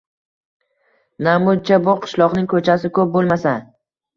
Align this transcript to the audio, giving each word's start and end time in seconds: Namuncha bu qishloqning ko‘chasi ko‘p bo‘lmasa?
Namuncha 1.27 1.79
bu 1.89 1.95
qishloqning 2.07 2.51
ko‘chasi 2.55 2.93
ko‘p 2.99 3.13
bo‘lmasa? 3.19 3.55